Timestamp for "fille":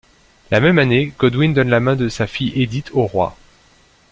2.25-2.59